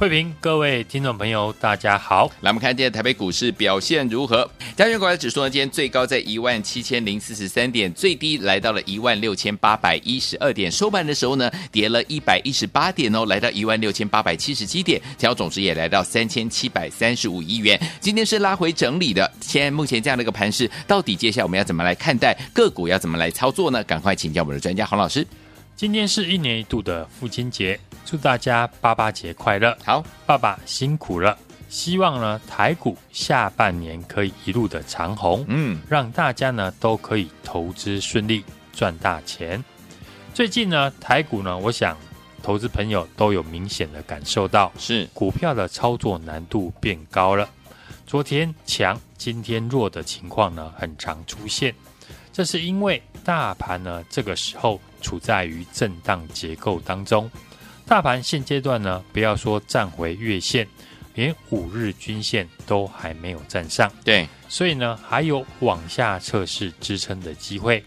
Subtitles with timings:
[0.00, 2.26] 慧平，各位听众朋友，大家好。
[2.40, 4.50] 来，我们看今天台北股市表现如何？
[4.74, 10.72] 加权股价指数呢，今天最高在一万七千零四十三点，最低来到了一万六千八百一十二点。
[10.72, 17.78] 收盘的时候呢，跌了一百一十八点哦，来到一万六千八百七十七点，成交总值也来到三千七百三十五亿元。
[18.00, 19.30] 今天是拉回整理的。
[19.42, 23.84] 现在目前这样的一个盘势，到底接下来我们要怎么来看待个股，要怎么来操作呢？
[23.84, 25.26] 赶快请教我们的专家洪老师。
[25.76, 29.76] 今天是一年一度的父亲节，祝大家爸爸节快乐！
[29.84, 31.38] 好，爸爸辛苦了。
[31.68, 39.62] 希望呢，台股下半年可以一路的长红，嗯，让大家呢都可以投资顺利，赚大钱。
[40.34, 41.96] 最近呢，台股呢，我想
[42.42, 47.48] 投资朋友都有明显的感受到，是股票的操作难度变高了。
[48.04, 51.72] 昨天强，今天弱的情况呢，很常出现。
[52.32, 57.30] 这是因为大盘呢，这个时候处在于震荡结构当中。
[57.90, 60.64] 大盘现阶段呢，不要说站回月线，
[61.14, 63.90] 连五日均线都还没有站上。
[64.04, 67.82] 对，所以呢，还有往下测试支撑的机会。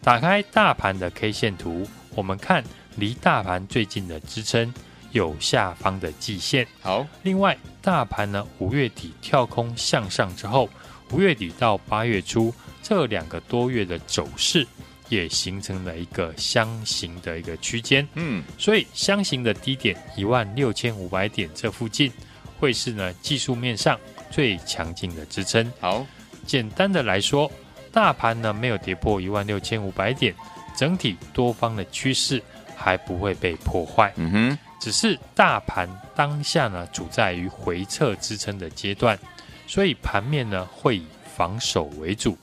[0.00, 2.64] 打开大盘的 K 线图，我们看
[2.96, 4.72] 离大盘最近的支撑
[5.10, 6.66] 有下方的季线。
[6.80, 10.66] 好，另外，大盘呢，五月底跳空向上之后，
[11.10, 12.54] 五月底到八月初。
[12.82, 14.66] 这两个多月的走势
[15.12, 22.10] 也形成了一个箱形的一个区间，嗯，所以箱形的低点一万六千五百点这附近
[22.58, 25.70] 会是呢技术面上最强劲的支撑。
[25.78, 26.06] 好，
[26.46, 27.50] 简单的来说，
[27.92, 30.34] 大盘呢没有跌破一万六千五百点，
[30.74, 32.42] 整体多方的趋势
[32.74, 34.10] 还不会被破坏。
[34.16, 39.18] 嗯哼，只是大盘当下呢处在于回撤支撑的阶段，
[39.66, 42.34] 所以盘面呢会以防守为主。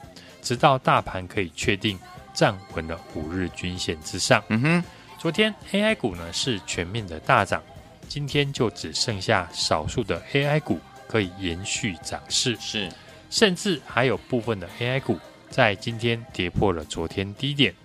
[0.42, 2.00] 直到大盘可以确定
[2.40, 4.42] 站稳了五日均线之上。
[4.48, 4.84] 嗯哼，
[5.18, 7.62] 昨天 AI 股呢是全面的大涨，
[8.08, 12.56] 今天就只剩下少数的 AI 股可以延续涨势。
[12.58, 12.90] 是，
[13.30, 17.76] 甚至还有部分的 AI 股在今天跌破了昨天低点。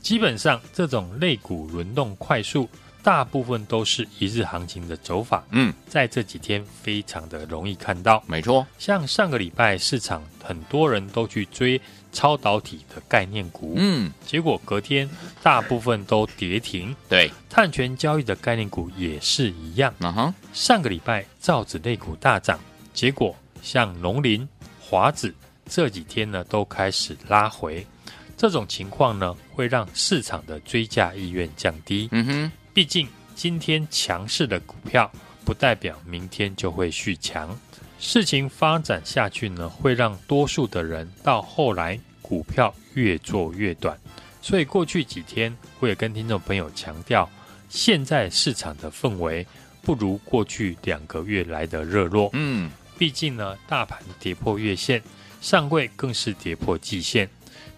[0.00, 2.70] 基本上这种类股轮动快速，
[3.06, 5.44] 大部分都是一日行情的走法。
[5.52, 8.20] 嗯，在这几天非常的容易看到。
[8.26, 11.80] 没错，像上个礼拜市场很多人都去追。
[12.12, 15.06] 超导体的概念股，嗯，结果隔天
[15.42, 16.96] 大部分都跌停。
[17.10, 19.92] 对，碳权交易的概念股也是一样。
[19.98, 22.58] 嗯哼，上个礼拜造纸类股大涨，
[22.94, 24.48] 结果像农林、
[24.80, 25.34] 华子
[25.68, 27.86] 这几天呢都开始拉回。
[28.34, 32.08] 这种情况呢会让市场的追价意愿降低。
[32.12, 35.10] 嗯哼，毕竟今天强势的股票
[35.46, 37.58] 不代表明天就会续强。
[37.98, 43.98] 事情发展下去呢，会让多数的人到后来股票越做越短。
[44.42, 47.26] 所以过去几天我也跟听众朋友强调，
[47.70, 49.46] 现在市场的氛围
[49.80, 52.28] 不如过去两个月来的热络。
[52.34, 55.02] 嗯，毕竟呢，大盘跌破月线，
[55.40, 57.26] 上柜更是跌破季线。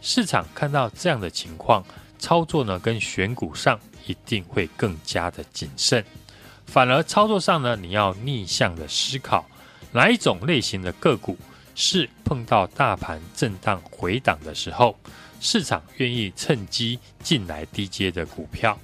[0.02, 1.84] 市场看到这样的情况，
[2.18, 6.04] 操作呢跟选股上一定会更加的谨慎。
[6.66, 9.46] 反而操作上呢，你要逆向的思考。
[9.92, 11.38] 哪一种类型的个股
[11.74, 14.98] 是碰到大盘震荡回档的时候，
[15.40, 18.78] 市场愿意趁机进来低阶的股票？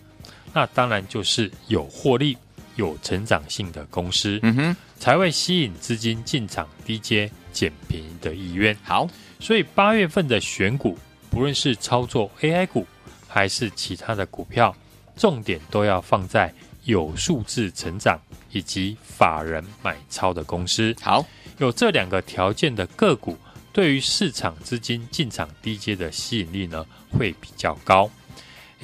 [0.54, 2.38] 那当然就是有获利、
[2.76, 8.74] 有成长性的公司，嗯哼，才会吸引资金进场低阶捡便宜的意愿。
[8.82, 9.06] 好，
[9.40, 10.96] 所以八月份的选股，
[11.28, 12.86] 不论是操作 AI 股
[13.28, 14.74] 还是其他的股票，
[15.16, 16.52] 重点都要放在
[16.84, 18.20] 有数字成长。
[18.54, 21.26] 以及法人买超的公司，好，
[21.58, 23.36] 有这两个条件的个股，
[23.72, 28.08] 对于市场资金进场低阶的吸引力呢，会比较高。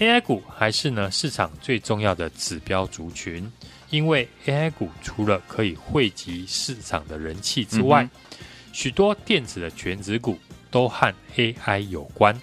[0.01, 3.49] AI 股还是呢市场最重要的指标族群，
[3.91, 8.11] 因为 AI 股除了可以汇集市场的人气之外，嗯、
[8.73, 10.37] 许多电子的权值股
[10.69, 12.37] 都和 AI 有关，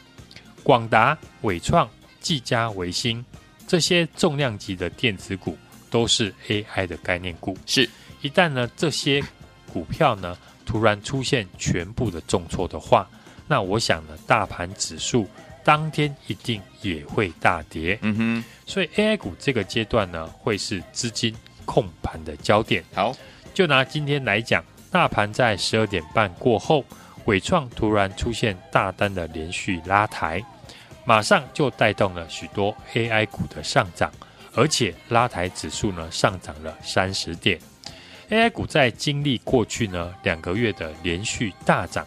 [0.63, 1.89] 广达、伟创、
[2.21, 3.25] 技嘉、微星
[3.67, 5.55] 这些重量级的电子股。
[5.89, 7.89] 都是 AI 的概念股，是
[8.21, 9.23] 一旦呢这些
[9.71, 13.09] 股票呢突然出现全部的重挫的话，
[13.47, 15.25] 那我想呢大盘指数
[15.63, 17.97] 当天一定也会大跌。
[18.01, 21.33] 嗯哼，所以 AI 股这个阶段呢会是资金
[21.63, 22.83] 控盘的焦点。
[22.93, 23.15] 好，
[23.53, 24.61] 就拿今天来讲，
[24.91, 26.83] 大盘在十二点半过后，
[27.23, 30.43] 伟创突然出现大单的连续拉抬，
[31.07, 34.11] 马上就带动了许多 AI 股的上涨。
[34.53, 37.59] 而且拉抬指数呢上涨了三十点。
[38.31, 42.03] AI 股在经历过去呢两个月的连续大涨，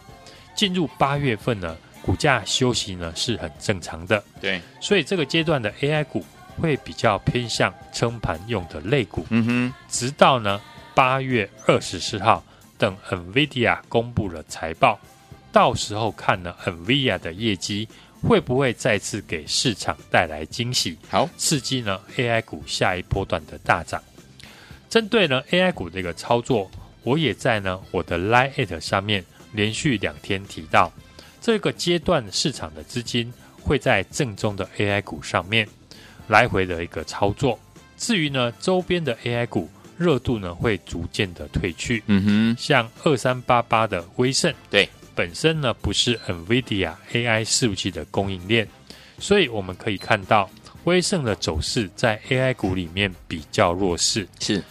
[0.53, 4.21] 进入八月份呢股价休息呢是很正常的。
[4.41, 6.25] 对，所以这个阶段的 AI 股
[6.59, 9.25] 会比较偏向撑盘用的类股。
[9.29, 10.59] 嗯哼，直到呢
[10.93, 12.43] 八月二十四号，
[12.77, 14.99] 等 NVIDIA 公布了财报，
[15.53, 17.87] 到时候看呢 NVIDIA 的业绩
[18.21, 24.01] 会不会再次给市场带来惊喜，好刺激呢 AI 股下一波段的大涨。
[24.89, 26.69] 针对呢 AI 股这个操作，
[27.03, 29.23] 我也在呢我的 Line@ 上面
[29.53, 30.91] 连续两天提到，
[31.41, 35.67] 这个阶段市场的资金会在正宗的 AI 股上面
[36.27, 37.59] 来回的一个操作。
[37.97, 42.03] 至于呢周边的 AI 股热度呢会逐渐的退去。
[42.07, 48.67] 嗯哼，像二三八八的威盛，对，本身呢不是 NVIDIA AI 伺服器的供应链，
[49.19, 50.49] 所以我们可以看到
[50.85, 54.27] 威盛的走势在 AI 股里面比较弱势。
[54.39, 54.63] 是。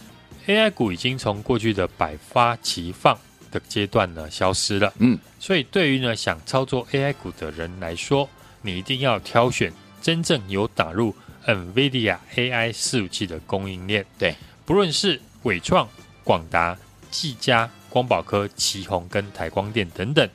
[0.46, 3.16] AI 股已经从过去的百发齐放
[3.52, 8.28] 的阶段呢消失了，嗯，所以对于呢想操作 AI 股的人来说，
[8.62, 11.14] 你一定要挑选真正有打入
[11.46, 14.34] NVIDIA AI 伺服器的供应链，对，
[14.64, 15.88] 不论是伟创、
[16.24, 16.76] 广达、
[17.10, 20.26] 技嘉、光宝科、奇宏跟台光电等等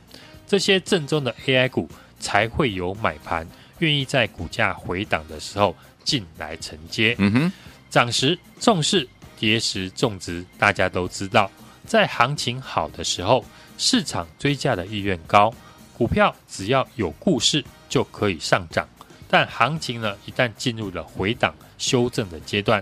[0.46, 3.48] 这些正宗的 AI 股，才会有买盘
[3.80, 7.52] 愿意在股价回档的时候进来承接，嗯哼，
[7.90, 9.08] 涨时重视。
[9.38, 11.52] 跌时重值，大家都知道，
[11.86, 13.44] 在行情好的时候，
[13.78, 15.54] 市场追价的意愿高，
[15.98, 18.88] 股票只要有故事就可以上涨。
[19.30, 22.82] 但行情呢，一旦进入了回档修正的阶段，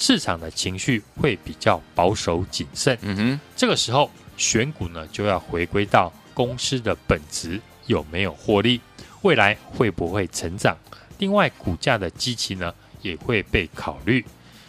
[0.00, 2.98] 市场的情绪会比较保守谨慎。
[3.02, 8.80] 嗯哼，这个时候选股呢，就要回归到公司的本质有没有获利，
[9.20, 10.74] 未来会不会成长。
[11.18, 14.24] 另外，股价的基期呢，也会被考虑。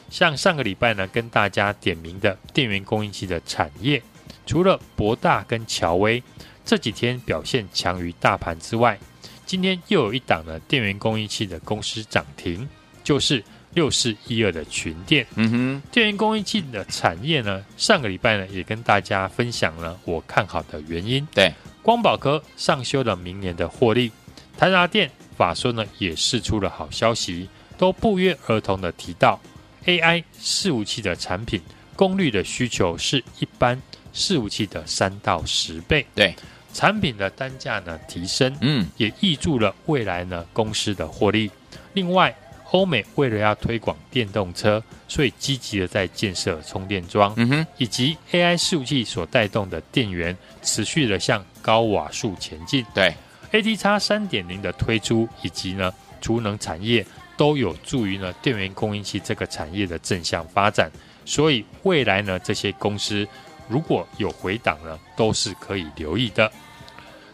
[0.10, 4.04] 像上个礼拜呢，跟大家点名的电源供应器的产业，
[4.46, 6.22] 除了博大跟乔威
[6.66, 9.00] 这几天表现强于大盘之外，
[9.46, 12.68] 今天又有一档呢电源供应器的公司涨停，
[13.02, 13.42] 就是
[13.74, 15.26] 六四一二的群电。
[15.36, 21.28] 嗯哼，电源供应器的产业呢，上个礼拜呢也跟大家分享了我看好的原因。
[21.34, 24.12] 对，光宝科上修了明年的获利，
[24.58, 27.48] 台达电法说呢也释出了好消息，
[27.78, 29.40] 都不约而同的提到。
[29.86, 31.60] AI 伺服器的产品
[31.96, 33.82] 功率的需求是一般
[34.14, 36.06] 伺服器的三到十倍。
[36.14, 36.36] 对，
[36.72, 41.50] 产品的单价呢提升，嗯，也挹注了未来呢公司的获利。
[41.94, 42.36] 另外，
[42.72, 52.86] 欧美为了要推广电动车，所以积极的在建设充电桩，嗯哼，以及 AI 伺服器所带动的电源持续的向高瓦数前进。
[52.94, 53.14] 对
[53.52, 57.06] ，ATX 三点零的推出，以及呢储能产业。
[57.38, 60.92] 都有助于呢电源供应器这个产业的正向发展，
[61.26, 63.28] 所以未来呢这些公司
[63.68, 66.52] 如果有回档呢，都是可以留意的。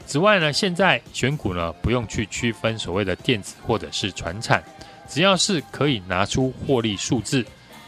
[0.05, 4.63] 此外呢，现在选股呢不用去区分所谓的电子或者是传产，
[5.07, 7.45] 只要是可以拿出获利数字，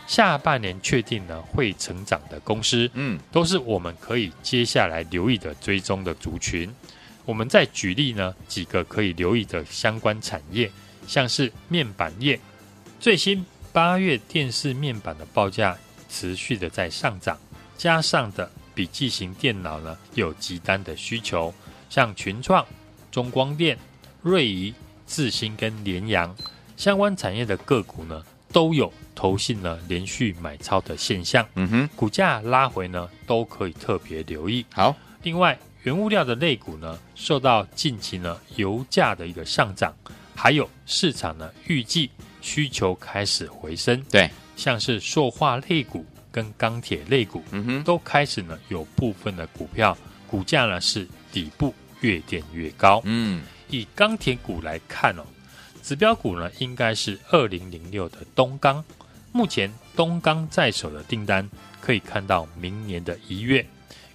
[0.07, 6.69] 下半年确定呢会成长的公司，嗯，都是我们可以接下来留意的追踪的族群。
[7.25, 10.71] 我们再举例呢几个可以留意的相关产业。
[11.07, 12.39] 像是面板业，
[12.99, 13.43] 最新
[13.73, 15.75] 八月电视面板的报价
[16.07, 17.35] 持续的在上涨，
[17.75, 21.51] 加上的笔记型电脑呢有极单的需求，
[21.89, 22.63] 像群创、
[23.09, 23.75] 中光电、
[24.21, 24.71] 瑞仪、
[25.07, 26.35] 智新跟联阳
[26.79, 34.65] 相关产业的个股呢都有投信呢连续买超的现象，嗯哼，股价拉回呢都可以特别留意。
[34.73, 39.93] 好，另外原物料的类股呢受到近期呢油价的一个上涨。
[40.33, 42.09] 还有市场呢，预计
[42.39, 55.25] 需求开始回升，对，像是塑化类股跟钢铁类股，嗯哼，都开始呢有部分的股票股价呢是底部越垫越高，嗯，以钢铁股来看哦，
[55.89, 58.85] 指标股呢应该是二零零六的东钢，
[59.31, 61.49] 目前东钢在手的订单
[61.81, 63.65] 可以看到明年的一月，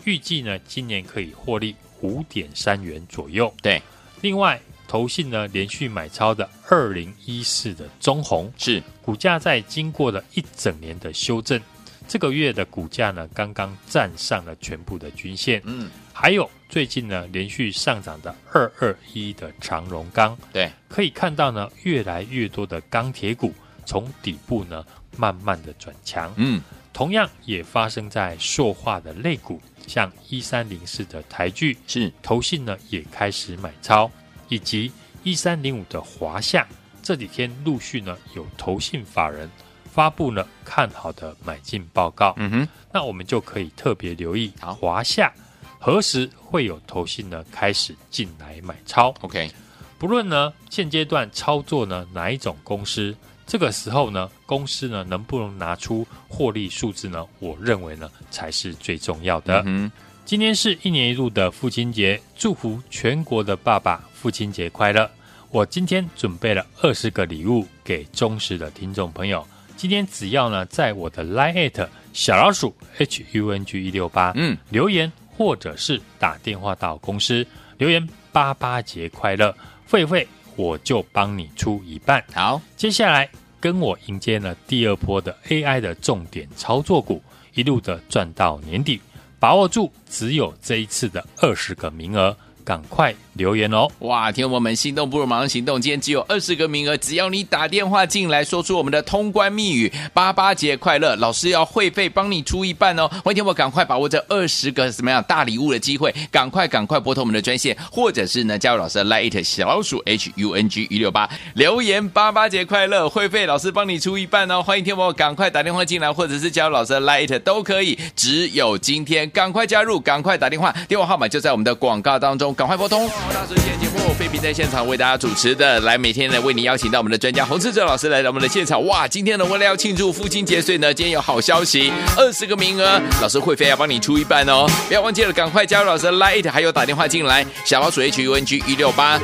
[0.04, 3.82] 预计呢今年可以获利五点三元左右，对，
[4.20, 4.60] 另外。
[4.86, 8.52] 投信呢连续买超的二零一四的中红。
[8.56, 8.80] 是。
[9.02, 11.60] 股价在经过了一整年的修正，
[12.06, 15.60] 这个月的股价呢刚刚站上了全部的均线。
[15.64, 23.52] 嗯，还有最近呢连续上涨的二二一的长荣钢，对，可以看到呢越来越多的钢铁股
[23.86, 24.84] 从底部呢
[25.16, 26.32] 慢慢的转强。
[26.36, 26.60] 嗯，
[26.92, 34.10] 同样也发生在塑化的类股，像一三零四的台聚是投信呢也开始买超。
[34.50, 34.92] 以及
[35.22, 36.68] 一三零五的华夏，
[37.02, 39.50] 这几天陆续呢有投信法人
[39.94, 45.32] 发布了看好的买进报告，嗯哼，那我们就可以特别留意华夏
[45.78, 49.14] 何时会有投信呢开始进来买超。
[49.20, 49.48] OK，
[49.96, 53.14] 不论呢现阶段操作呢哪一种公司，
[53.46, 57.24] 这个时候呢公司呢能不能拿出获利数字呢？
[57.38, 59.62] 我认为呢才是最重要的。
[59.64, 59.92] 嗯，
[60.24, 65.08] 今天是一年一度的父亲节，祝福全国的爸爸父亲节快乐。
[65.52, 69.46] 我今天准备了二十个礼物给忠实的听众朋友。
[69.76, 79.54] 今天只要呢，在我的 Line@ 小老鼠 H U N G 一六八，嗯，留言或者是打电话到公司留言“八八节快乐”，
[79.90, 80.26] 会会
[80.56, 82.24] 我就帮你出一半。
[82.32, 83.28] 好，接下来
[83.60, 87.22] 跟我迎接呢第二波的 AI 的重点操作股，
[87.54, 89.00] 一路的赚到年底，
[89.38, 92.36] 把握住只有这一次的二十个名额。
[92.64, 93.88] 赶快留言哦！
[94.00, 103.08] 哇，听我们心动不如马上行动，今天只有二十个名额，只要你打电话进来，说出我们的通关密语“八八节快乐”，老师要会费帮你出一半哦。
[103.08, 114.62] 欢迎天我赶快把握这二十个什么样大礼物的机会，赶快赶快拨通我们的专线，或者是呢加入老师的 Light 小鼠 H U N G 一六八留言“八八节快乐”，会费老师帮你出一半哦。
[114.62, 122.54] 欢迎听我赶快打电话进来，或者是加入老师的 Light 都可以，只有今天赶快加入，赶快打电话，电话号码就在我们的广告当中。
[122.54, 123.10] 赶快拨通！
[123.32, 128.84] 大师，今天节目飞平在现场为大家主持的，来每天呢为你邀请到我们的专家洪志哲老师来到我们的现场。
[128.86, 139.18] 哇，今天呢为了要庆祝父亲节，所以呢今天有好消息，二十个名额，老师会费要帮你出一半哦，不要忘记了，赶快加入老师的 light，还有打电话进来，小老鼠 H U N G 一六八，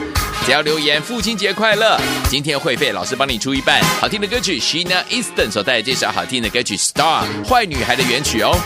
[0.45, 3.83] 只要留言父亲节快乐，今天会费老师帮你出一半。
[4.00, 8.57] 好听的歌曲，Sheena Easton 所带来这首好听的歌曲《Star》，坏女孩的原曲哦。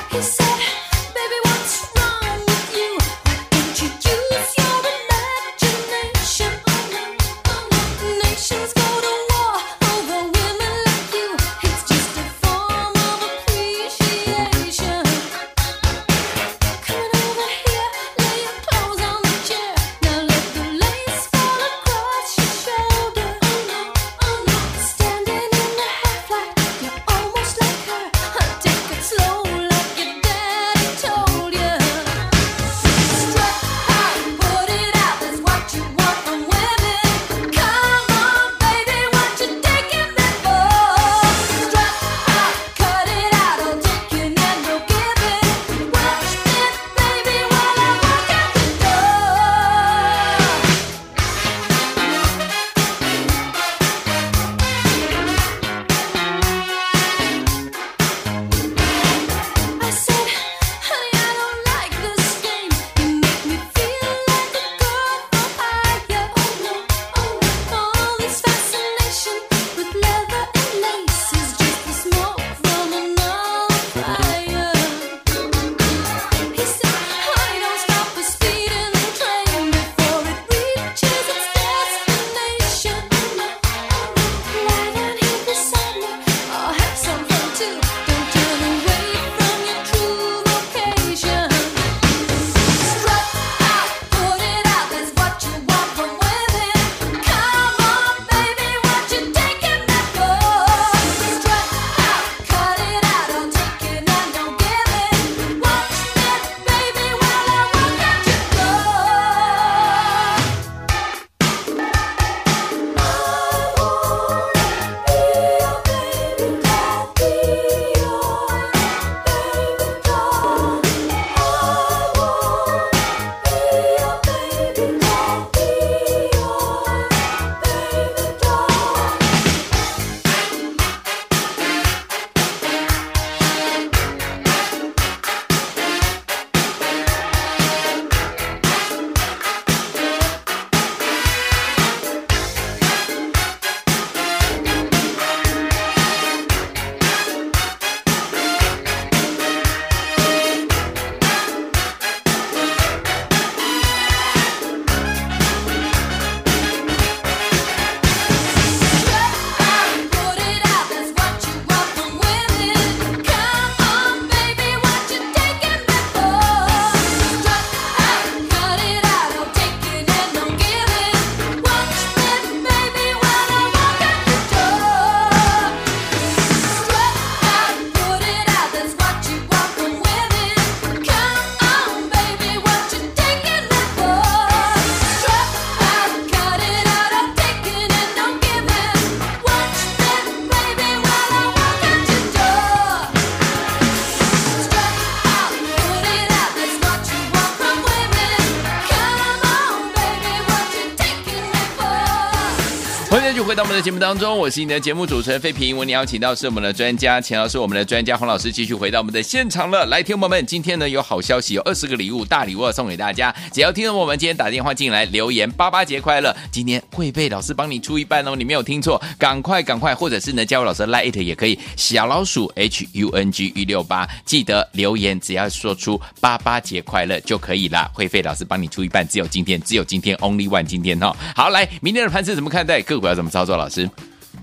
[203.54, 205.78] 回到我们的节目当中，我是你的节目主持人费平。
[205.78, 209.86] 为你邀请到是我们的专家，钱老师，我们的专家洪老师，继续回到我们的现场了。
[209.86, 213.32] 来，听众朋友们，今天呢有好消息，有二十个礼物，大礼物要送给大家。
[213.52, 218.34] 只要听到我们今天打电话进来留言“八八节快乐”，今天会被老师帮你出一半哦。
[218.34, 227.88] 你没有听错，赶快赶快，或者是呢加入老师的 Line 也可以，小老鼠 H U N G 一六八，记得留言，只要说出“八八节快乐”就可以啦。
[227.94, 231.14] 会费老师帮你出一半，只有今天，只有今天，Only One，今天、哦。
[231.36, 232.82] 好，来，明天的盘势怎么看待？
[232.82, 233.56] 个股要怎么操作？
[233.56, 233.90] 老师，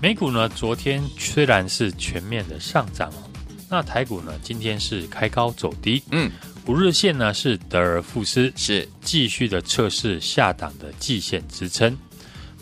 [0.00, 0.48] 美股呢？
[0.48, 3.12] 昨天虽然是全面的上涨，
[3.68, 4.32] 那台股呢？
[4.42, 6.02] 今天是开高走低。
[6.10, 6.30] 嗯，
[6.66, 11.96] 五日线呢是得而复失，是继续的测试下档的季线支撑。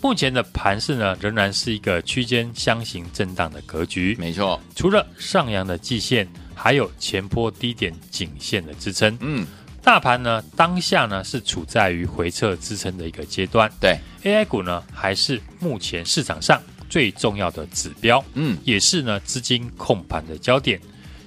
[0.02, 4.16] 目前的盘势呢，仍然是一个区间箱型震荡的格局。
[4.18, 9.16] 没错，除了上扬的季线，还有前波低点颈线的支撑。
[9.20, 9.46] 嗯。
[9.82, 13.70] 大盘呢，当下呢是处在于回撤支撑的一个阶段。
[13.80, 20.80] 对，AI 股呢还是目前市场上最重要的指标，嗯，也是呢资金控盘的焦点。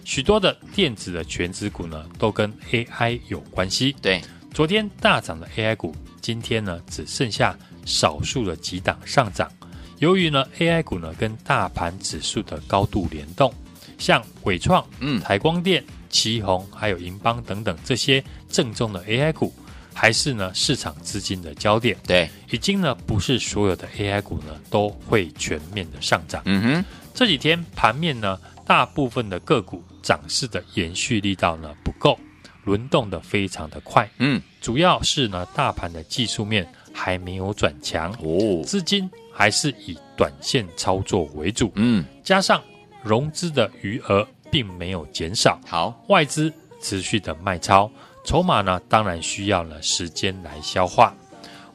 [0.05, 3.95] 许多的电子的全值股呢都跟 AI 有关系。
[4.01, 4.21] 对，
[4.53, 9.51] 昨天大涨的 AI 股，今天呢只剩下少数的几档上涨。
[9.99, 13.53] 由于呢 AI 股呢跟大盘指数的高度联动，
[13.97, 15.83] 像伟创、嗯，台光电。
[16.13, 19.51] 奇鋐还有银邦等等这些正宗的 AI 股，
[19.95, 21.97] 还是呢市场资金的焦点。
[22.05, 26.43] 对，已经呢不是所有的 AI 股呢都会全面的上涨。
[26.45, 32.17] 嗯哼，这几天盘面呢大部分的个股涨势的延续力道呢不够，
[32.63, 34.07] 轮动的非常的快。
[34.19, 41.71] 嗯，主要是呢大盘的技术面还没有转强哦，资金还是以短线操作为主。
[41.73, 42.61] 嗯，加上
[43.03, 44.27] 融资的余额。
[44.53, 47.89] 并没有减少，好，外资持续的卖超，
[48.23, 51.11] 筹码呢，当然需要呢时间来消化。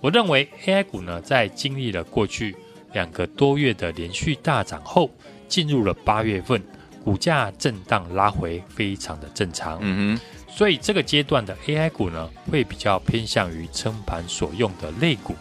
[0.01, 2.55] 我认为 AI 股呢，在经历了过去
[2.93, 5.11] 两个多月的连续大涨后，
[5.49, 6.63] 进入了八月份，
[7.03, 9.81] 股价震荡拉回，非常的正常。
[9.81, 15.35] 嗯哼，所以这个阶段的 AI 股呢，会比较偏向于撑盘所用的类股，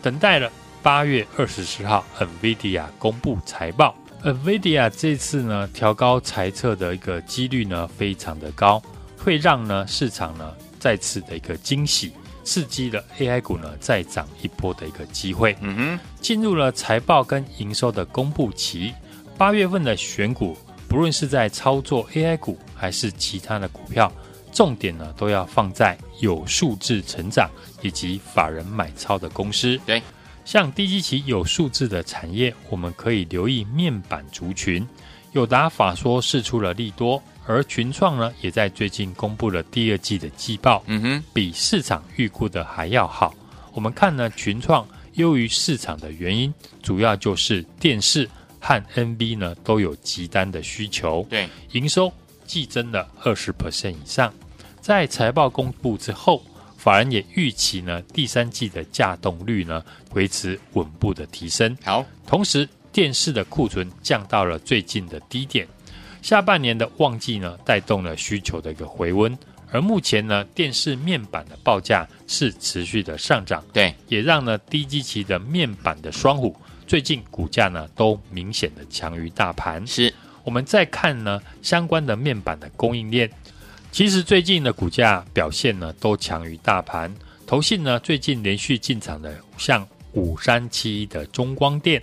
[0.00, 0.50] 等待了
[0.82, 3.94] 八月二十四号 NVIDIA 公布财报。
[4.22, 8.82] NVIDIA 这次呢调高裁测的一个几率呢非常的高，
[9.16, 12.12] 会让呢市场呢再次的一个惊喜，
[12.44, 15.56] 刺激了 AI 股呢再涨一波的一个机会。
[15.62, 18.92] 嗯哼，进入了财报跟营收的公布期，
[19.38, 20.54] 八月份的选股，
[20.86, 24.12] 不论是在操作 AI 股还是其他的股票，
[24.52, 27.48] 重点呢都要放在有数字成长
[27.80, 29.80] 以及法人买超的公司。
[29.86, 30.02] 对。
[30.44, 34.86] 像低基期有数字的产业，我们可以留意面板族群。
[35.32, 43.32] 有达法说释出了利多，而群创呢，也在最近公布了第二季的季报，嗯哼，比市场预估的还要好。
[43.72, 52.12] 我们看呢，群创优于市场的原因，主要就是电视和 NB 呢都有极单的需求，对，营收
[52.44, 54.34] 季增了二十 percent 以上。
[54.80, 56.42] 在财报公布之后。
[56.80, 61.76] 法人也预期呢，第三季的价动率呢维持稳步的提升。
[61.84, 65.68] 好，同时电视的库存降到了最近的低点，
[66.22, 69.38] 下半年的旺季呢带动了需求的一个回温。
[69.70, 79.86] 而目前呢，电视面板的报价是持续的上涨，对，也让呢低基期的面板的双虎最近股价呢都明显的强于大盘。
[79.86, 80.12] 是，
[80.44, 83.30] 我们再看呢相关的面板的供应链。
[83.92, 87.12] 其实最近的股价表现呢，都强于大盘。
[87.46, 92.00] 投信呢，最近连续进场的，像五三七一的中光电、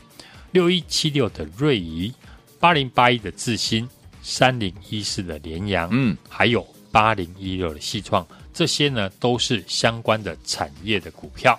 [0.51, 2.13] 六一七六的瑞仪、
[2.59, 3.87] 八零八一的智新、
[4.21, 11.57] 三零一四的联阳，嗯，还有八零一六的矽创，这些呢都是相关的产业的股票。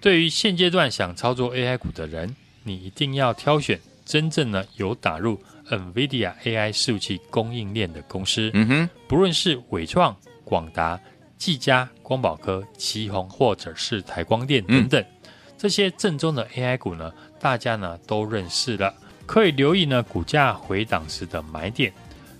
[0.00, 5.40] 对于现阶段想操作 AI 股的人，你一定要挑选真正呢有打入。
[5.70, 11.00] NVIDIA AI 服务器供应链的公司，嗯哼，不论是伟创、广达、
[11.38, 18.94] 技嘉、光宝科、奇宏，或者是台光电等等，嗯、这些正宗的 AI 股呢，大家呢都认识了，
[19.26, 21.92] 可以留意呢股价回档时的买点。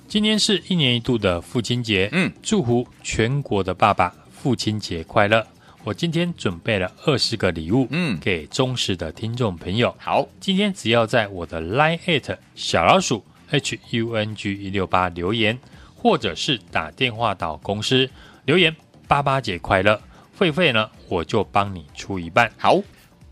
[0.08, 5.46] 今天是一年一度的父亲节，嗯，祝福全国的爸爸父亲节快乐。
[5.82, 9.94] 我今天准备了二十个礼物，嗯，给忠实的听众朋友。
[9.98, 15.58] 好，今天只要在我的 Line@ 小老鼠 H U N G 一六八留言，
[15.94, 18.10] 或者是打电话到公司
[18.44, 18.76] 留言
[19.08, 19.98] “八八节快乐”，
[20.36, 22.52] 费费呢我就帮你出一半。
[22.58, 22.78] 好，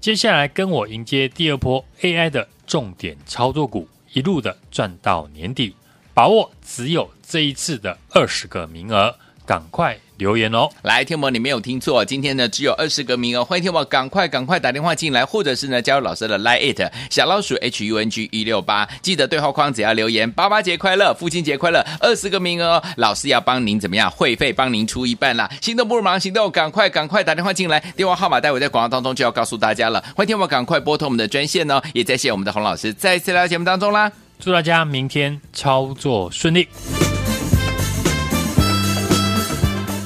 [0.00, 5.76] 接下来跟我迎接第二波 AI 的重点操作股，一路的赚到年底，
[6.14, 10.68] 把握只有这一次的二十个名额，赶快留言哦。
[10.82, 24.10] 来，天魔，你没有听错，今天呢只有二十个名额，欢迎天魔赶快赶快打电话进来，或者是呢加入老师的 Line it 小老鼠 H U N G 一六八，记得对话框只要留言爸爸节快乐，父亲节快乐，二十个名额哦，老师要帮您怎么样？
[24.10, 36.68] 会费帮您出一半啦，心动不如忙行动，赶快赶快打电话进来，电话号码待会在广告当中就要告诉大家了，欢迎天魔赶快拨通我们的专线哦，也再谢谢我们的洪老师再次来到节目当中啦，祝大家明天操作顺利。